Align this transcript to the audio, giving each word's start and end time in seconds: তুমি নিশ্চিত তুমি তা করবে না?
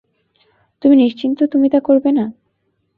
তুমি 0.83 0.95
নিশ্চিত 0.95 1.39
তুমি 1.43 1.67
তা 1.69 1.79
করবে 1.79 2.09
না? 2.11 2.25